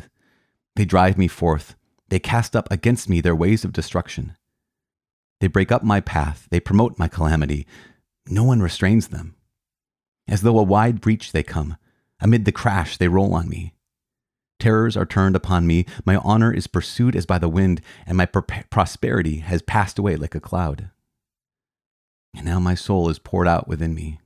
They 0.74 0.84
drive 0.84 1.16
me 1.16 1.28
forth 1.28 1.74
they 2.08 2.18
cast 2.18 2.54
up 2.54 2.70
against 2.70 3.08
me 3.08 3.20
their 3.20 3.34
ways 3.34 3.64
of 3.64 3.72
destruction. 3.72 4.36
They 5.40 5.48
break 5.48 5.72
up 5.72 5.82
my 5.82 6.00
path, 6.00 6.46
they 6.50 6.60
promote 6.60 6.98
my 6.98 7.08
calamity. 7.08 7.66
No 8.28 8.44
one 8.44 8.60
restrains 8.60 9.08
them. 9.08 9.34
As 10.28 10.42
though 10.42 10.58
a 10.58 10.64
wide 10.64 11.00
breach 11.00 11.32
they 11.32 11.42
come, 11.42 11.76
amid 12.20 12.44
the 12.44 12.52
crash 12.52 12.96
they 12.96 13.08
roll 13.08 13.34
on 13.34 13.48
me. 13.48 13.74
Terrors 14.58 14.96
are 14.96 15.06
turned 15.06 15.36
upon 15.36 15.66
me, 15.66 15.86
my 16.04 16.16
honor 16.16 16.52
is 16.52 16.66
pursued 16.66 17.14
as 17.14 17.26
by 17.26 17.38
the 17.38 17.48
wind, 17.48 17.80
and 18.06 18.16
my 18.16 18.26
prosperity 18.26 19.38
has 19.38 19.62
passed 19.62 19.98
away 19.98 20.16
like 20.16 20.34
a 20.34 20.40
cloud. 20.40 20.90
And 22.34 22.46
now 22.46 22.58
my 22.58 22.74
soul 22.74 23.08
is 23.08 23.18
poured 23.18 23.48
out 23.48 23.68
within 23.68 23.94
me. 23.94 24.18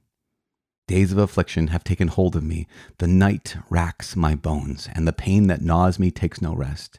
Days 0.86 1.12
of 1.12 1.18
affliction 1.18 1.68
have 1.68 1.84
taken 1.84 2.08
hold 2.08 2.34
of 2.34 2.42
me. 2.42 2.66
The 2.98 3.06
night 3.06 3.56
racks 3.68 4.16
my 4.16 4.34
bones, 4.34 4.88
and 4.92 5.06
the 5.06 5.12
pain 5.12 5.46
that 5.46 5.62
gnaws 5.62 5.98
me 5.98 6.10
takes 6.10 6.42
no 6.42 6.54
rest. 6.54 6.98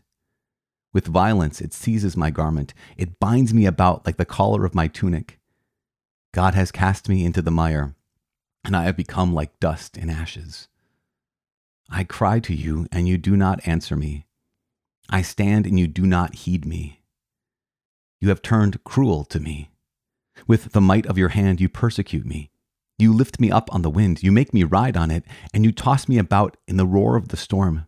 With 0.93 1.07
violence, 1.07 1.59
it 1.61 1.73
seizes 1.73 2.17
my 2.17 2.31
garment. 2.31 2.73
It 2.97 3.19
binds 3.19 3.53
me 3.53 3.65
about 3.65 4.05
like 4.05 4.17
the 4.17 4.25
collar 4.25 4.65
of 4.65 4.75
my 4.75 4.87
tunic. 4.87 5.39
God 6.33 6.53
has 6.53 6.71
cast 6.71 7.09
me 7.09 7.25
into 7.25 7.41
the 7.41 7.51
mire, 7.51 7.95
and 8.63 8.75
I 8.75 8.83
have 8.83 8.95
become 8.95 9.33
like 9.33 9.59
dust 9.59 9.97
and 9.97 10.09
ashes. 10.09 10.69
I 11.91 12.05
cry 12.05 12.39
to 12.39 12.55
you, 12.55 12.87
and 12.91 13.07
you 13.07 13.17
do 13.17 13.35
not 13.35 13.67
answer 13.67 13.95
me. 13.95 14.25
I 15.09 15.21
stand, 15.21 15.67
and 15.67 15.77
you 15.77 15.87
do 15.87 16.05
not 16.07 16.35
heed 16.35 16.65
me. 16.65 17.01
You 18.21 18.29
have 18.29 18.41
turned 18.41 18.83
cruel 18.85 19.25
to 19.25 19.39
me. 19.39 19.71
With 20.47 20.71
the 20.71 20.81
might 20.81 21.05
of 21.05 21.17
your 21.17 21.29
hand, 21.29 21.59
you 21.59 21.67
persecute 21.67 22.25
me. 22.25 22.49
You 22.97 23.13
lift 23.13 23.39
me 23.39 23.51
up 23.51 23.73
on 23.73 23.81
the 23.81 23.89
wind, 23.89 24.23
you 24.23 24.31
make 24.31 24.53
me 24.53 24.63
ride 24.63 24.95
on 24.95 25.11
it, 25.11 25.25
and 25.53 25.65
you 25.65 25.71
toss 25.71 26.07
me 26.07 26.17
about 26.17 26.55
in 26.67 26.77
the 26.77 26.85
roar 26.85 27.17
of 27.17 27.27
the 27.27 27.37
storm. 27.37 27.87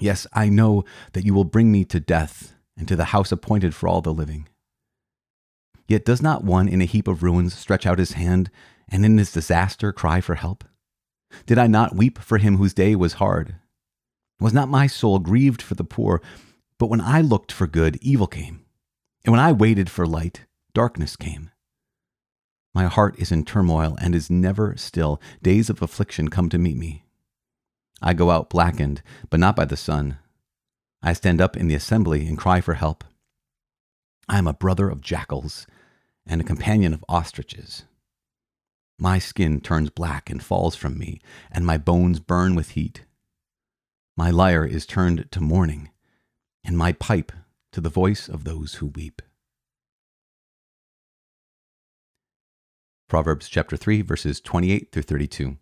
Yes, 0.00 0.26
I 0.32 0.48
know 0.48 0.84
that 1.12 1.24
you 1.24 1.32
will 1.32 1.44
bring 1.44 1.72
me 1.72 1.84
to 1.86 2.00
death 2.00 2.54
and 2.76 2.86
to 2.88 2.96
the 2.96 3.06
house 3.06 3.32
appointed 3.32 3.74
for 3.74 3.88
all 3.88 4.00
the 4.00 4.12
living. 4.12 4.48
Yet 5.86 6.04
does 6.04 6.20
not 6.20 6.44
one 6.44 6.68
in 6.68 6.82
a 6.82 6.84
heap 6.84 7.08
of 7.08 7.22
ruins 7.22 7.54
stretch 7.54 7.86
out 7.86 7.98
his 7.98 8.12
hand 8.12 8.50
and 8.88 9.04
in 9.04 9.16
his 9.16 9.32
disaster 9.32 9.92
cry 9.92 10.20
for 10.20 10.34
help? 10.34 10.64
Did 11.46 11.58
I 11.58 11.66
not 11.66 11.96
weep 11.96 12.18
for 12.18 12.38
him 12.38 12.56
whose 12.56 12.74
day 12.74 12.94
was 12.94 13.14
hard? 13.14 13.56
Was 14.40 14.52
not 14.52 14.68
my 14.68 14.86
soul 14.86 15.18
grieved 15.18 15.62
for 15.62 15.74
the 15.74 15.84
poor? 15.84 16.22
But 16.78 16.88
when 16.88 17.00
I 17.00 17.20
looked 17.20 17.50
for 17.50 17.66
good, 17.66 17.98
evil 18.00 18.26
came. 18.26 18.64
And 19.24 19.32
when 19.32 19.40
I 19.40 19.52
waited 19.52 19.90
for 19.90 20.06
light, 20.06 20.46
darkness 20.74 21.16
came. 21.16 21.50
My 22.74 22.84
heart 22.84 23.18
is 23.18 23.32
in 23.32 23.44
turmoil 23.44 23.96
and 24.00 24.14
is 24.14 24.30
never 24.30 24.76
still. 24.76 25.20
Days 25.42 25.68
of 25.68 25.82
affliction 25.82 26.28
come 26.28 26.48
to 26.50 26.58
meet 26.58 26.76
me. 26.76 27.04
I 28.00 28.14
go 28.14 28.30
out 28.30 28.50
blackened, 28.50 29.02
but 29.28 29.40
not 29.40 29.56
by 29.56 29.64
the 29.64 29.76
sun. 29.76 30.18
I 31.02 31.12
stand 31.12 31.40
up 31.40 31.56
in 31.56 31.66
the 31.66 31.74
assembly 31.74 32.26
and 32.28 32.38
cry 32.38 32.60
for 32.60 32.74
help. 32.74 33.02
I 34.28 34.38
am 34.38 34.46
a 34.46 34.52
brother 34.52 34.88
of 34.88 35.00
jackals 35.00 35.66
and 36.26 36.40
a 36.40 36.44
companion 36.44 36.94
of 36.94 37.04
ostriches. 37.08 37.84
My 38.98 39.20
skin 39.20 39.60
turns 39.60 39.90
black 39.90 40.28
and 40.28 40.42
falls 40.42 40.74
from 40.74 40.98
me, 40.98 41.20
and 41.52 41.64
my 41.64 41.78
bones 41.78 42.18
burn 42.18 42.56
with 42.56 42.70
heat. 42.70 43.04
My 44.16 44.30
lyre 44.30 44.64
is 44.64 44.86
turned 44.86 45.30
to 45.30 45.40
mourning, 45.40 45.90
and 46.64 46.76
my 46.76 46.92
pipe 46.92 47.30
to 47.70 47.80
the 47.80 47.88
voice 47.88 48.28
of 48.28 48.42
those 48.42 48.74
who 48.74 48.86
weep. 48.86 49.22
Proverbs 53.08 53.48
chapter 53.48 53.76
3 53.76 54.02
verses 54.02 54.40
28 54.40 54.90
through 54.90 55.02
32. 55.02 55.56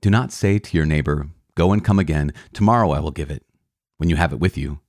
Do 0.00 0.10
not 0.10 0.32
say 0.32 0.58
to 0.58 0.76
your 0.76 0.84
neighbor, 0.84 1.28
Go 1.54 1.72
and 1.72 1.84
come 1.84 2.00
again, 2.00 2.32
tomorrow 2.52 2.90
I 2.90 2.98
will 2.98 3.12
give 3.12 3.30
it, 3.30 3.46
when 3.96 4.10
you 4.10 4.16
have 4.16 4.32
it 4.32 4.40
with 4.40 4.58
you. 4.58 4.80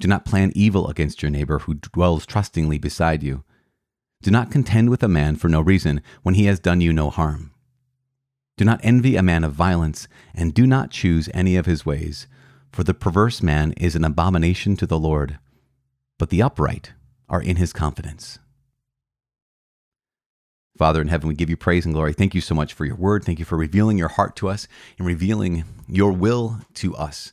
Do 0.00 0.08
not 0.08 0.26
plan 0.26 0.52
evil 0.54 0.88
against 0.88 1.22
your 1.22 1.30
neighbor 1.30 1.60
who 1.60 1.74
dwells 1.74 2.26
trustingly 2.26 2.76
beside 2.76 3.22
you. 3.22 3.44
Do 4.26 4.32
not 4.32 4.50
contend 4.50 4.90
with 4.90 5.04
a 5.04 5.08
man 5.08 5.36
for 5.36 5.48
no 5.48 5.60
reason 5.60 6.02
when 6.24 6.34
he 6.34 6.46
has 6.46 6.58
done 6.58 6.80
you 6.80 6.92
no 6.92 7.10
harm. 7.10 7.52
Do 8.56 8.64
not 8.64 8.80
envy 8.82 9.14
a 9.14 9.22
man 9.22 9.44
of 9.44 9.52
violence, 9.52 10.08
and 10.34 10.52
do 10.52 10.66
not 10.66 10.90
choose 10.90 11.28
any 11.32 11.54
of 11.54 11.66
his 11.66 11.86
ways, 11.86 12.26
for 12.72 12.82
the 12.82 12.92
perverse 12.92 13.40
man 13.40 13.70
is 13.76 13.94
an 13.94 14.02
abomination 14.02 14.74
to 14.78 14.86
the 14.86 14.98
Lord, 14.98 15.38
but 16.18 16.30
the 16.30 16.42
upright 16.42 16.92
are 17.28 17.40
in 17.40 17.54
his 17.54 17.72
confidence. 17.72 18.40
Father 20.76 21.00
in 21.00 21.06
heaven, 21.06 21.28
we 21.28 21.34
give 21.36 21.48
you 21.48 21.56
praise 21.56 21.84
and 21.84 21.94
glory. 21.94 22.12
Thank 22.12 22.34
you 22.34 22.40
so 22.40 22.56
much 22.56 22.74
for 22.74 22.84
your 22.84 22.96
word. 22.96 23.22
Thank 23.22 23.38
you 23.38 23.44
for 23.44 23.56
revealing 23.56 23.96
your 23.96 24.08
heart 24.08 24.34
to 24.38 24.48
us 24.48 24.66
and 24.98 25.06
revealing 25.06 25.62
your 25.86 26.10
will 26.10 26.62
to 26.74 26.96
us. 26.96 27.32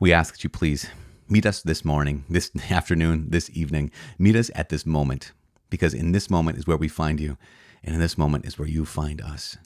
We 0.00 0.12
ask 0.12 0.34
that 0.34 0.42
you 0.42 0.50
please 0.50 0.88
meet 1.28 1.46
us 1.46 1.62
this 1.62 1.84
morning, 1.84 2.24
this 2.28 2.50
afternoon, 2.68 3.26
this 3.30 3.48
evening. 3.54 3.92
Meet 4.18 4.34
us 4.34 4.50
at 4.56 4.70
this 4.70 4.84
moment, 4.84 5.30
because 5.72 5.94
in 5.94 6.12
this 6.12 6.28
moment 6.28 6.58
is 6.58 6.66
where 6.66 6.76
we 6.76 6.86
find 6.86 7.18
you, 7.18 7.38
and 7.82 7.94
in 7.94 8.00
this 8.00 8.18
moment 8.18 8.44
is 8.44 8.58
where 8.58 8.68
you 8.68 8.84
find 8.84 9.22
us. 9.22 9.56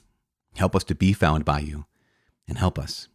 Help 0.54 0.76
us 0.76 0.84
to 0.84 0.94
be 0.94 1.12
found 1.12 1.44
by 1.44 1.58
you, 1.58 1.84
and 2.46 2.58
help 2.58 2.78
us 2.78 3.08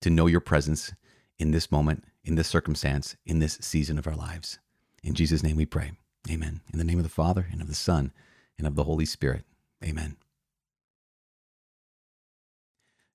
to 0.00 0.10
know 0.10 0.26
your 0.26 0.40
presence 0.40 0.92
in 1.38 1.52
this 1.52 1.70
moment, 1.70 2.02
in 2.24 2.34
this 2.34 2.48
circumstance, 2.48 3.14
in 3.24 3.38
this 3.38 3.58
season 3.60 3.96
of 3.96 4.08
our 4.08 4.16
lives. 4.16 4.58
In 5.04 5.14
Jesus' 5.14 5.44
name 5.44 5.54
we 5.54 5.66
pray. 5.66 5.92
Amen. 6.28 6.62
In 6.72 6.80
the 6.80 6.84
name 6.84 6.98
of 6.98 7.04
the 7.04 7.08
Father, 7.08 7.46
and 7.52 7.62
of 7.62 7.68
the 7.68 7.76
Son, 7.76 8.10
and 8.58 8.66
of 8.66 8.74
the 8.74 8.84
Holy 8.84 9.06
Spirit. 9.06 9.44
Amen. 9.84 10.16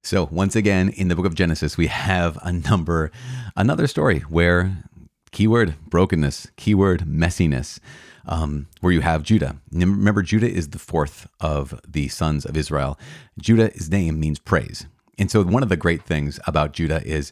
So, 0.03 0.29
once 0.31 0.55
again, 0.55 0.87
in 0.87 1.09
the 1.09 1.17
book 1.17 1.25
of 1.25 1.35
Genesis, 1.35 1.75
we 1.75 1.87
have 1.87 2.39
a 2.43 2.53
number, 2.53 3.11
another 3.57 3.87
story 3.87 4.19
where 4.21 4.85
keyword 5.31 5.75
brokenness, 5.89 6.47
keyword 6.55 7.01
messiness, 7.01 7.79
um, 8.25 8.67
where 8.81 8.93
you 8.93 9.01
have 9.01 9.23
Judah. 9.23 9.57
Remember, 9.71 10.21
Judah 10.21 10.49
is 10.49 10.69
the 10.69 10.79
fourth 10.79 11.27
of 11.39 11.79
the 11.87 12.07
sons 12.07 12.45
of 12.45 12.57
Israel. 12.57 12.99
Judah's 13.39 13.89
name 13.89 14.19
means 14.19 14.39
praise. 14.39 14.85
And 15.17 15.31
so, 15.31 15.43
one 15.43 15.63
of 15.63 15.69
the 15.69 15.77
great 15.77 16.03
things 16.03 16.39
about 16.45 16.73
Judah 16.73 17.01
is 17.05 17.31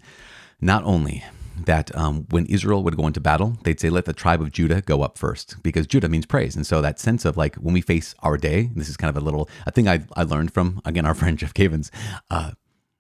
not 0.60 0.84
only 0.84 1.24
that 1.58 1.96
um, 1.96 2.26
when 2.30 2.46
Israel 2.48 2.84
would 2.84 2.98
go 2.98 3.08
into 3.08 3.22
battle, 3.22 3.58
they'd 3.64 3.80
say, 3.80 3.90
let 3.90 4.06
the 4.06 4.14
tribe 4.14 4.42
of 4.42 4.52
Judah 4.52 4.82
go 4.82 5.02
up 5.02 5.18
first 5.18 5.56
because 5.64 5.88
Judah 5.88 6.10
means 6.10 6.26
praise. 6.26 6.56
And 6.56 6.66
so 6.66 6.82
that 6.82 7.00
sense 7.00 7.26
of 7.26 7.38
like 7.38 7.56
when 7.56 7.74
we 7.74 7.82
face 7.82 8.14
our 8.20 8.38
day, 8.38 8.70
this 8.76 8.90
is 8.90 8.98
kind 8.98 9.16
of 9.16 9.22
a 9.22 9.24
little, 9.24 9.50
a 9.66 9.72
thing 9.72 9.88
I, 9.88 10.02
I 10.16 10.24
learned 10.24 10.54
from, 10.54 10.82
again, 10.86 11.06
our 11.06 11.14
friend 11.16 11.38
Jeff 11.38 11.54
Cavins. 11.54 11.92
Uh, 12.30 12.52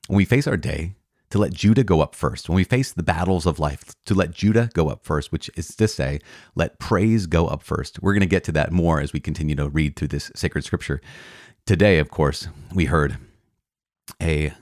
when 0.07 0.17
we 0.17 0.25
face 0.25 0.47
our 0.47 0.57
day, 0.57 0.95
to 1.35 1.41
let 1.41 1.51
Judah 1.51 1.83
go 1.83 1.99
up 1.99 2.15
first. 2.15 2.47
When 2.47 2.55
we 2.55 2.63
face 2.63 2.93
the 2.93 3.03
battles 3.03 3.45
of 3.45 3.59
life, 3.59 3.93
to 4.05 4.13
let 4.13 4.31
Judah 4.31 4.69
go 4.73 4.87
up 4.87 5.03
first, 5.03 5.33
which 5.33 5.51
is 5.57 5.67
to 5.75 5.85
say, 5.85 6.21
let 6.55 6.79
praise 6.79 7.27
go 7.27 7.45
up 7.47 7.61
first. 7.61 8.01
We're 8.01 8.13
going 8.13 8.21
to 8.21 8.25
get 8.25 8.45
to 8.45 8.53
that 8.53 8.71
more 8.71 9.01
as 9.01 9.11
we 9.11 9.19
continue 9.19 9.53
to 9.55 9.67
read 9.67 9.97
through 9.97 10.07
this 10.07 10.31
sacred 10.33 10.63
scripture. 10.63 11.01
Today, 11.65 11.99
of 11.99 12.09
course, 12.09 12.47
we 12.73 12.85
heard 12.85 13.17
a 14.21 14.53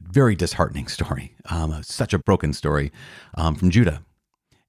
very 0.00 0.34
disheartening 0.34 0.88
story, 0.88 1.34
um, 1.50 1.82
such 1.82 2.14
a 2.14 2.18
broken 2.18 2.54
story 2.54 2.90
um, 3.36 3.54
from 3.54 3.68
Judah. 3.68 4.02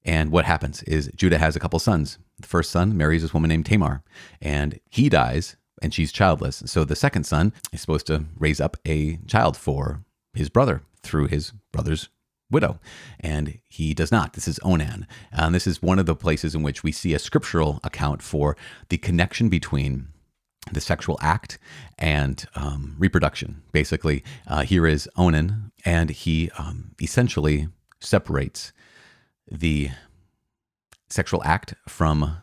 And 0.04 0.30
what 0.30 0.44
happens 0.44 0.82
is 0.82 1.10
Judah 1.16 1.38
has 1.38 1.56
a 1.56 1.60
couple 1.60 1.78
sons. 1.78 2.18
The 2.38 2.46
first 2.46 2.70
son 2.70 2.98
marries 2.98 3.22
this 3.22 3.32
woman 3.32 3.48
named 3.48 3.64
Tamar, 3.64 4.02
and 4.42 4.78
he 4.90 5.08
dies, 5.08 5.56
and 5.80 5.94
she's 5.94 6.12
childless. 6.12 6.64
So 6.66 6.84
the 6.84 6.94
second 6.94 7.24
son 7.24 7.54
is 7.72 7.80
supposed 7.80 8.06
to 8.08 8.26
raise 8.38 8.60
up 8.60 8.76
a 8.86 9.16
child 9.26 9.56
for 9.56 10.04
his 10.34 10.50
brother 10.50 10.82
through 11.06 11.28
his 11.28 11.52
brother's 11.72 12.08
widow, 12.50 12.78
and 13.18 13.58
he 13.68 13.94
does 13.94 14.12
not. 14.12 14.34
This 14.34 14.48
is 14.48 14.60
Onan. 14.62 15.06
And 15.32 15.54
this 15.54 15.66
is 15.66 15.82
one 15.82 15.98
of 15.98 16.06
the 16.06 16.14
places 16.14 16.54
in 16.54 16.62
which 16.62 16.82
we 16.82 16.92
see 16.92 17.14
a 17.14 17.18
scriptural 17.18 17.80
account 17.82 18.22
for 18.22 18.56
the 18.88 18.98
connection 18.98 19.48
between 19.48 20.08
the 20.72 20.80
sexual 20.80 21.18
act 21.20 21.58
and 21.98 22.46
um, 22.54 22.96
reproduction. 22.98 23.62
Basically, 23.72 24.24
uh, 24.46 24.62
here 24.62 24.86
is 24.86 25.08
Onan, 25.16 25.72
and 25.84 26.10
he 26.10 26.50
um, 26.58 26.94
essentially 27.00 27.68
separates 28.00 28.72
the 29.50 29.90
sexual 31.08 31.42
act 31.44 31.74
from 31.88 32.38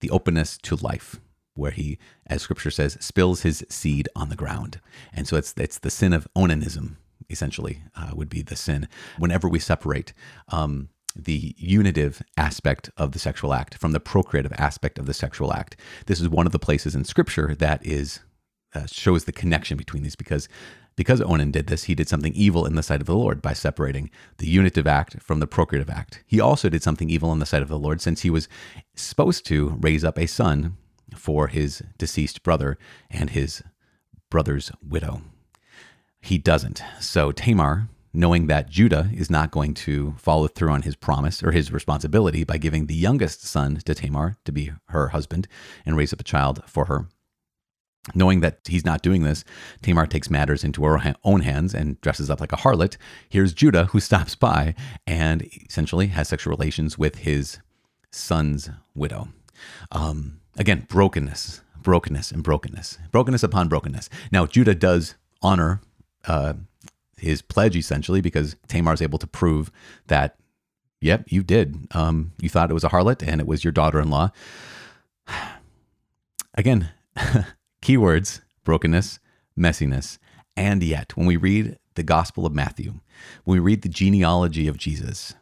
the 0.00 0.10
openness 0.10 0.58
to 0.58 0.76
life 0.76 1.20
where 1.54 1.70
he, 1.70 1.98
as 2.26 2.42
scripture 2.42 2.70
says, 2.70 2.98
spills 3.00 3.42
his 3.42 3.64
seed 3.68 4.08
on 4.14 4.28
the 4.28 4.36
ground. 4.36 4.80
And 5.12 5.26
so 5.26 5.36
it's, 5.36 5.54
it's 5.56 5.78
the 5.78 5.90
sin 5.90 6.12
of 6.12 6.28
onanism, 6.36 6.96
essentially, 7.30 7.82
uh, 7.94 8.10
would 8.14 8.28
be 8.28 8.42
the 8.42 8.56
sin. 8.56 8.88
Whenever 9.18 9.48
we 9.48 9.58
separate 9.58 10.12
um, 10.48 10.88
the 11.14 11.54
unitive 11.56 12.22
aspect 12.36 12.90
of 12.96 13.12
the 13.12 13.18
sexual 13.18 13.54
act 13.54 13.76
from 13.76 13.92
the 13.92 14.00
procreative 14.00 14.52
aspect 14.58 14.98
of 14.98 15.06
the 15.06 15.14
sexual 15.14 15.52
act, 15.52 15.76
this 16.06 16.20
is 16.20 16.28
one 16.28 16.46
of 16.46 16.52
the 16.52 16.58
places 16.58 16.94
in 16.94 17.04
scripture 17.04 17.54
that 17.54 17.84
is 17.84 18.20
uh, 18.74 18.86
shows 18.86 19.24
the 19.24 19.32
connection 19.32 19.76
between 19.76 20.02
these 20.02 20.16
because 20.16 20.48
because 20.96 21.20
Onan 21.20 21.50
did 21.50 21.66
this, 21.66 21.84
he 21.84 21.94
did 21.94 22.08
something 22.08 22.32
evil 22.32 22.64
in 22.64 22.74
the 22.74 22.82
sight 22.82 23.02
of 23.02 23.06
the 23.06 23.14
Lord 23.14 23.42
by 23.42 23.52
separating 23.52 24.10
the 24.38 24.48
unitive 24.48 24.86
act 24.86 25.22
from 25.22 25.40
the 25.40 25.46
procreative 25.46 25.90
act. 25.90 26.24
He 26.26 26.40
also 26.40 26.70
did 26.70 26.82
something 26.82 27.10
evil 27.10 27.32
in 27.32 27.38
the 27.38 27.44
sight 27.44 27.60
of 27.60 27.68
the 27.68 27.78
Lord 27.78 28.00
since 28.00 28.22
he 28.22 28.30
was 28.30 28.48
supposed 28.94 29.44
to 29.46 29.76
raise 29.78 30.04
up 30.04 30.18
a 30.18 30.26
son 30.26 30.78
for 31.14 31.48
his 31.48 31.82
deceased 31.98 32.42
brother 32.42 32.78
and 33.10 33.30
his 33.30 33.62
brother's 34.30 34.72
widow. 34.82 35.20
He 36.26 36.38
doesn't. 36.38 36.82
So 36.98 37.30
Tamar, 37.30 37.88
knowing 38.12 38.48
that 38.48 38.68
Judah 38.68 39.08
is 39.14 39.30
not 39.30 39.52
going 39.52 39.74
to 39.74 40.16
follow 40.18 40.48
through 40.48 40.70
on 40.70 40.82
his 40.82 40.96
promise 40.96 41.40
or 41.40 41.52
his 41.52 41.70
responsibility 41.70 42.42
by 42.42 42.58
giving 42.58 42.86
the 42.86 42.96
youngest 42.96 43.44
son 43.44 43.76
to 43.76 43.94
Tamar 43.94 44.36
to 44.44 44.50
be 44.50 44.72
her 44.88 45.08
husband 45.08 45.46
and 45.84 45.96
raise 45.96 46.12
up 46.12 46.18
a 46.20 46.24
child 46.24 46.64
for 46.66 46.86
her. 46.86 47.06
Knowing 48.12 48.40
that 48.40 48.58
he's 48.66 48.84
not 48.84 49.02
doing 49.02 49.22
this, 49.22 49.44
Tamar 49.82 50.08
takes 50.08 50.28
matters 50.28 50.64
into 50.64 50.84
her 50.84 51.14
own 51.22 51.42
hands 51.42 51.72
and 51.72 52.00
dresses 52.00 52.28
up 52.28 52.40
like 52.40 52.52
a 52.52 52.56
harlot. 52.56 52.96
Here's 53.28 53.54
Judah, 53.54 53.84
who 53.86 54.00
stops 54.00 54.34
by 54.34 54.74
and 55.06 55.48
essentially 55.68 56.08
has 56.08 56.28
sexual 56.28 56.50
relations 56.50 56.98
with 56.98 57.18
his 57.18 57.60
son's 58.10 58.68
widow. 58.96 59.28
Um, 59.92 60.40
Again, 60.58 60.86
brokenness, 60.88 61.60
brokenness, 61.80 62.32
and 62.32 62.42
brokenness, 62.42 62.98
brokenness 63.12 63.44
upon 63.44 63.68
brokenness. 63.68 64.08
Now, 64.32 64.46
Judah 64.46 64.74
does 64.74 65.14
honor 65.42 65.82
uh, 66.26 66.54
his 67.16 67.42
pledge 67.42 67.76
essentially 67.76 68.20
because 68.20 68.56
Tamar 68.68 68.92
is 68.92 69.02
able 69.02 69.18
to 69.18 69.26
prove 69.26 69.70
that, 70.08 70.36
yep, 71.00 71.24
you 71.28 71.42
did. 71.42 71.86
Um, 71.92 72.32
you 72.40 72.48
thought 72.48 72.70
it 72.70 72.74
was 72.74 72.84
a 72.84 72.90
harlot 72.90 73.26
and 73.26 73.40
it 73.40 73.46
was 73.46 73.64
your 73.64 73.72
daughter 73.72 74.00
in 74.00 74.10
law. 74.10 74.30
Again, 76.54 76.90
keywords 77.82 78.40
brokenness, 78.66 79.18
messiness. 79.58 80.18
And 80.54 80.82
yet, 80.82 81.16
when 81.16 81.26
we 81.26 81.36
read 81.38 81.78
the 81.94 82.02
Gospel 82.02 82.44
of 82.44 82.54
Matthew, 82.54 83.00
when 83.44 83.54
we 83.54 83.60
read 83.60 83.80
the 83.80 83.88
genealogy 83.88 84.68
of 84.68 84.76
Jesus, 84.76 85.34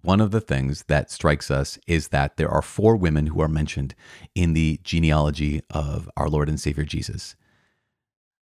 one 0.00 0.20
of 0.20 0.30
the 0.30 0.40
things 0.40 0.84
that 0.88 1.10
strikes 1.10 1.50
us 1.50 1.78
is 1.86 2.08
that 2.08 2.36
there 2.36 2.48
are 2.48 2.62
four 2.62 2.96
women 2.96 3.28
who 3.28 3.40
are 3.40 3.48
mentioned 3.48 3.94
in 4.34 4.54
the 4.54 4.80
genealogy 4.82 5.60
of 5.70 6.08
our 6.16 6.28
Lord 6.28 6.48
and 6.48 6.58
Savior 6.58 6.84
Jesus. 6.84 7.36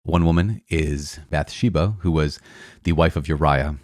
One 0.04 0.26
woman 0.26 0.62
is 0.68 1.20
Bathsheba, 1.30 1.96
who 2.00 2.12
was 2.12 2.40
the 2.84 2.92
wife 2.92 3.16
of 3.16 3.28
Uriah, 3.28 3.78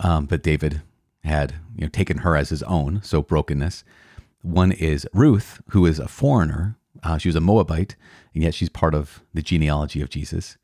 um, 0.00 0.26
but 0.26 0.42
David 0.42 0.82
had 1.22 1.54
you 1.76 1.82
know, 1.82 1.88
taken 1.88 2.18
her 2.18 2.36
as 2.36 2.50
his 2.50 2.62
own, 2.64 3.00
so 3.02 3.22
brokenness. 3.22 3.84
One 4.42 4.72
is 4.72 5.06
Ruth, 5.14 5.62
who 5.70 5.86
is 5.86 5.98
a 5.98 6.08
foreigner. 6.08 6.76
Uh, 7.02 7.18
she 7.18 7.28
was 7.28 7.36
a 7.36 7.40
Moabite, 7.40 7.94
and 8.34 8.42
yet 8.42 8.54
she's 8.54 8.68
part 8.68 8.94
of 8.94 9.22
the 9.32 9.42
genealogy 9.42 10.02
of 10.02 10.10
Jesus. 10.10 10.56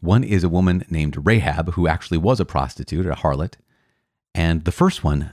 One 0.00 0.22
is 0.22 0.44
a 0.44 0.50
woman 0.50 0.84
named 0.90 1.26
Rahab, 1.26 1.72
who 1.72 1.88
actually 1.88 2.18
was 2.18 2.38
a 2.38 2.44
prostitute, 2.44 3.06
a 3.06 3.14
harlot. 3.14 3.54
And 4.34 4.64
the 4.64 4.72
first 4.72 5.02
one, 5.02 5.32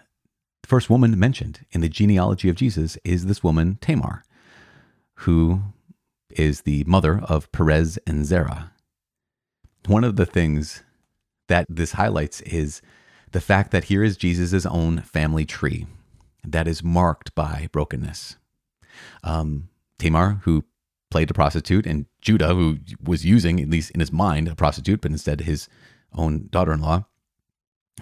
the 0.62 0.68
first 0.68 0.90
woman 0.90 1.20
mentioned 1.20 1.66
in 1.72 1.82
the 1.82 1.90
genealogy 1.90 2.48
of 2.48 2.56
Jesus 2.56 2.98
is 3.04 3.26
this 3.26 3.44
woman, 3.44 3.78
Tamar, 3.82 4.24
who 5.16 5.62
is 6.30 6.62
the 6.62 6.86
mother 6.86 7.22
of 7.28 7.52
Perez 7.52 8.00
and 8.08 8.26
Zerah. 8.26 8.71
One 9.88 10.04
of 10.04 10.16
the 10.16 10.26
things 10.26 10.84
that 11.48 11.66
this 11.68 11.94
highlights 11.94 12.42
is 12.42 12.82
the 13.32 13.42
fact 13.42 13.72
that 13.72 13.86
here 13.86 14.04
is 14.04 14.18
Jesus' 14.18 14.66
own 14.66 15.02
family 15.02 15.46
tree 15.46 15.88
that 16.44 16.68
is 16.68 16.84
marked 16.84 17.34
by 17.36 17.68
brokenness. 17.72 18.38
Um, 19.24 19.70
Tamar, 19.98 20.42
who 20.44 20.64
played 21.10 21.32
a 21.32 21.34
prostitute, 21.34 21.86
and 21.86 22.06
Judah, 22.22 22.54
who 22.54 22.78
was 23.04 23.26
using, 23.26 23.60
at 23.60 23.70
least 23.70 23.92
in 23.92 24.00
his 24.00 24.12
mind, 24.12 24.48
a 24.48 24.56
prostitute, 24.56 25.02
but 25.02 25.12
instead 25.12 25.42
his 25.42 25.68
own 26.14 26.48
daughter 26.52 26.74
in 26.74 26.82
law. 26.82 27.06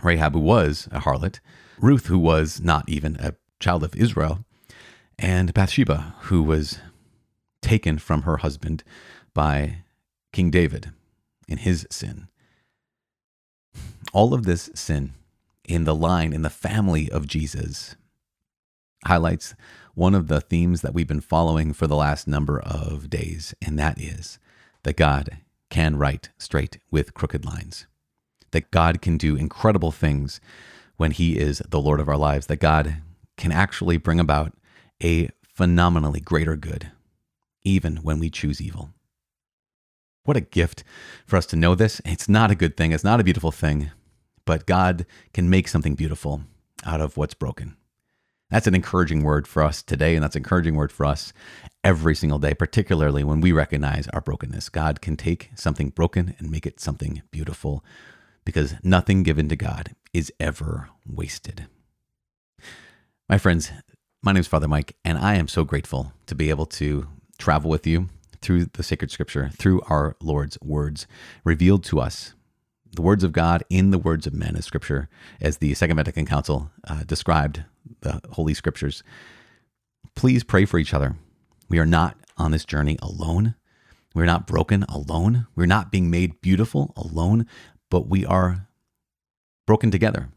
Rahab, 0.03 0.33
who 0.33 0.39
was 0.39 0.87
a 0.91 0.99
harlot. 0.99 1.39
Ruth, 1.79 2.07
who 2.07 2.19
was 2.19 2.61
not 2.61 2.87
even 2.87 3.15
a 3.17 3.35
child 3.59 3.83
of 3.83 3.95
Israel, 3.95 4.45
and 5.17 5.53
Bathsheba, 5.53 6.15
who 6.23 6.43
was 6.43 6.79
taken 7.61 7.97
from 7.97 8.23
her 8.23 8.37
husband 8.37 8.83
by 9.33 9.83
King 10.31 10.51
David 10.51 10.91
in 11.49 11.57
his 11.57 11.85
sin. 11.89 12.27
All 14.13 14.33
of 14.33 14.43
this 14.43 14.69
sin 14.73 15.13
in 15.65 15.83
the 15.83 15.95
line, 15.95 16.31
in 16.31 16.43
the 16.43 16.49
family 16.49 17.11
of 17.11 17.27
Jesus, 17.27 17.95
highlights 19.05 19.55
one 19.95 20.15
of 20.15 20.27
the 20.27 20.41
themes 20.41 20.81
that 20.81 20.93
we've 20.93 21.07
been 21.07 21.21
following 21.21 21.73
for 21.73 21.87
the 21.87 21.95
last 21.95 22.27
number 22.27 22.59
of 22.59 23.09
days, 23.09 23.53
and 23.61 23.77
that 23.77 23.99
is 23.99 24.39
that 24.83 24.95
God 24.95 25.39
can 25.69 25.97
write 25.97 26.29
straight 26.37 26.79
with 26.89 27.13
crooked 27.13 27.45
lines, 27.45 27.85
that 28.51 28.71
God 28.71 29.01
can 29.01 29.17
do 29.17 29.35
incredible 29.35 29.91
things 29.91 30.39
when 30.97 31.11
He 31.11 31.37
is 31.37 31.61
the 31.69 31.81
Lord 31.81 31.99
of 31.99 32.09
our 32.09 32.17
lives, 32.17 32.47
that 32.47 32.57
God 32.57 33.01
can 33.37 33.51
actually 33.51 33.97
bring 33.97 34.19
about 34.19 34.53
a 35.03 35.29
phenomenally 35.43 36.19
greater 36.19 36.55
good, 36.55 36.91
even 37.63 37.97
when 37.97 38.19
we 38.19 38.29
choose 38.29 38.61
evil. 38.61 38.91
What 40.23 40.37
a 40.37 40.41
gift 40.41 40.83
for 41.25 41.37
us 41.37 41.45
to 41.47 41.55
know 41.55 41.75
this. 41.75 42.01
It's 42.05 42.29
not 42.29 42.51
a 42.51 42.55
good 42.55 42.77
thing, 42.77 42.91
it's 42.91 43.03
not 43.03 43.19
a 43.19 43.23
beautiful 43.23 43.51
thing, 43.51 43.91
but 44.45 44.65
God 44.65 45.05
can 45.33 45.49
make 45.49 45.67
something 45.67 45.95
beautiful 45.95 46.43
out 46.85 47.01
of 47.01 47.17
what's 47.17 47.33
broken. 47.33 47.75
That's 48.49 48.67
an 48.67 48.75
encouraging 48.75 49.23
word 49.23 49.47
for 49.47 49.61
us 49.61 49.83
today, 49.83 50.15
and 50.15 50.23
that's 50.23 50.35
an 50.35 50.41
encouraging 50.41 50.75
word 50.75 50.91
for 50.91 51.05
us 51.05 51.33
every 51.83 52.15
single 52.15 52.39
day, 52.39 52.55
particularly 52.55 53.23
when 53.23 53.41
we 53.41 53.51
recognize 53.51 54.07
our 54.07 54.21
brokenness. 54.21 54.69
God 54.69 55.01
can 55.01 55.15
take 55.15 55.51
something 55.55 55.89
broken 55.89 56.35
and 56.39 56.49
make 56.49 56.65
it 56.65 56.79
something 56.79 57.21
beautiful 57.29 57.83
because 58.43 58.75
nothing 58.83 59.21
given 59.21 59.49
to 59.49 59.55
God 59.55 59.95
is 60.13 60.33
ever 60.39 60.89
wasted. 61.05 61.67
My 63.27 63.37
friends, 63.37 63.71
my 64.23 64.31
name 64.31 64.41
is 64.41 64.47
Father 64.47 64.67
Mike, 64.67 64.95
and 65.05 65.19
I 65.19 65.35
am 65.35 65.47
so 65.47 65.63
grateful 65.63 66.13
to 66.25 66.33
be 66.33 66.49
able 66.49 66.65
to 66.65 67.07
travel 67.37 67.69
with 67.69 67.85
you 67.85 68.09
through 68.41 68.65
the 68.65 68.83
sacred 68.83 69.11
scripture, 69.11 69.49
through 69.53 69.81
our 69.89 70.15
Lord's 70.21 70.57
words 70.61 71.07
revealed 71.43 71.83
to 71.85 71.99
us 71.99 72.33
the 72.93 73.01
words 73.01 73.23
of 73.23 73.31
God 73.31 73.63
in 73.69 73.91
the 73.91 73.97
words 73.97 74.25
of 74.25 74.33
men, 74.33 74.55
as 74.55 74.65
Scripture, 74.65 75.09
as 75.39 75.57
the 75.57 75.73
Second 75.73 75.97
Vatican 75.97 76.25
Council 76.25 76.71
uh, 76.87 77.03
described 77.03 77.63
the 78.01 78.21
Holy 78.31 78.53
Scriptures. 78.53 79.03
Please 80.15 80.43
pray 80.43 80.65
for 80.65 80.79
each 80.79 80.93
other. 80.93 81.15
We 81.69 81.79
are 81.79 81.85
not 81.85 82.17
on 82.37 82.51
this 82.51 82.65
journey 82.65 82.97
alone. 83.01 83.55
We're 84.15 84.25
not 84.25 84.47
broken 84.47 84.83
alone. 84.83 85.47
We're 85.55 85.67
not 85.67 85.91
being 85.91 86.09
made 86.09 86.41
beautiful 86.41 86.93
alone, 86.97 87.45
but 87.91 88.07
we 88.07 88.25
are 88.25 88.67
broken 89.67 89.91
together. 89.91 90.29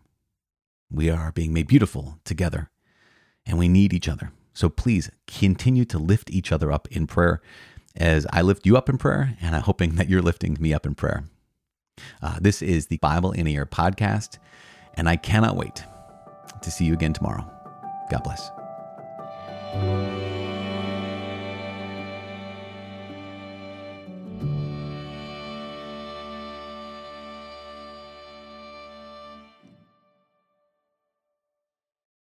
We 0.91 1.09
are 1.09 1.33
being 1.33 1.55
made 1.55 1.69
beautiful 1.69 2.19
together, 2.25 2.71
and 3.47 3.59
we 3.59 3.69
need 3.69 3.95
each 3.95 4.09
other. 4.09 4.31
So 4.53 4.69
please 4.69 5.11
continue 5.27 5.87
to 5.87 5.99
lift 5.99 6.31
each 6.31 6.53
other 6.53 6.71
up 6.71 6.87
in 6.91 7.07
prayer 7.07 7.41
as 7.97 8.27
I 8.33 8.43
lift 8.43 8.67
you 8.67 8.77
up 8.77 8.89
in 8.89 8.99
prayer, 8.99 9.37
and 9.41 9.55
I'm 9.55 9.63
hoping 9.63 9.97
that 9.97 10.09
you're 10.09 10.23
lifting 10.23 10.57
me 10.61 10.73
up 10.73 10.87
in 10.87 10.95
prayer. 10.95 11.25
Uh, 12.23 12.39
this 12.41 12.63
is 12.63 12.87
the 12.87 12.97
Bible 12.99 13.33
in 13.33 13.47
a 13.47 13.51
Year 13.51 13.67
podcast, 13.67 14.39
and 14.95 15.09
I 15.09 15.17
cannot 15.17 15.57
wait 15.57 15.85
to 16.63 16.71
see 16.71 16.85
you 16.85 16.95
again 16.95 17.13
tomorrow. 17.13 17.49
God 18.11 18.23
bless. 18.25 18.51